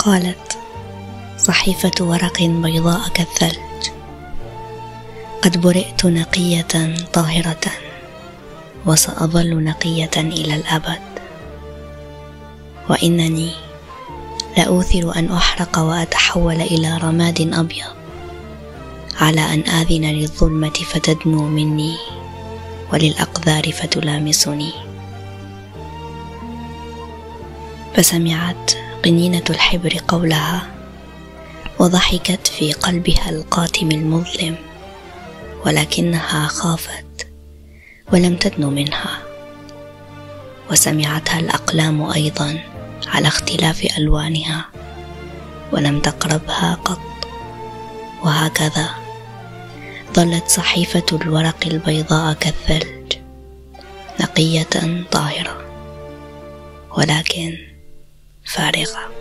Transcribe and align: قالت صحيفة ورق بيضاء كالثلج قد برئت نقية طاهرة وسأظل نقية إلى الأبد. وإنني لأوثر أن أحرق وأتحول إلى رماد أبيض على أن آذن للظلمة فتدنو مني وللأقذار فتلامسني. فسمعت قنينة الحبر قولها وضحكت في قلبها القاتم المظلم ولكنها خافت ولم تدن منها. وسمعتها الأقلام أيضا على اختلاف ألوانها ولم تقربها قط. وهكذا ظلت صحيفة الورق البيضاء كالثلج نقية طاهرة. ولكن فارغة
قالت 0.00 0.58
صحيفة 1.38 1.92
ورق 2.00 2.42
بيضاء 2.42 3.08
كالثلج 3.08 3.88
قد 5.42 5.60
برئت 5.60 6.06
نقية 6.06 6.94
طاهرة 7.12 7.60
وسأظل 8.86 9.64
نقية 9.64 10.10
إلى 10.16 10.56
الأبد. 10.56 11.00
وإنني 12.90 13.50
لأوثر 14.56 15.16
أن 15.16 15.32
أحرق 15.32 15.78
وأتحول 15.78 16.60
إلى 16.60 16.98
رماد 16.98 17.40
أبيض 17.54 17.94
على 19.20 19.40
أن 19.40 19.60
آذن 19.60 20.04
للظلمة 20.04 20.70
فتدنو 20.70 21.48
مني 21.48 21.96
وللأقذار 22.92 23.72
فتلامسني. 23.72 24.89
فسمعت 27.94 28.72
قنينة 29.04 29.44
الحبر 29.50 29.96
قولها 30.08 30.62
وضحكت 31.78 32.46
في 32.46 32.72
قلبها 32.72 33.30
القاتم 33.30 33.90
المظلم 33.90 34.56
ولكنها 35.66 36.46
خافت 36.46 37.26
ولم 38.12 38.36
تدن 38.36 38.66
منها. 38.66 39.18
وسمعتها 40.70 41.40
الأقلام 41.40 42.02
أيضا 42.02 42.58
على 43.06 43.28
اختلاف 43.28 43.86
ألوانها 43.98 44.64
ولم 45.72 46.00
تقربها 46.00 46.74
قط. 46.84 47.00
وهكذا 48.24 48.88
ظلت 50.14 50.48
صحيفة 50.48 51.06
الورق 51.12 51.66
البيضاء 51.66 52.32
كالثلج 52.32 53.12
نقية 54.20 55.04
طاهرة. 55.10 55.64
ولكن 56.98 57.58
فارغة 58.45 59.11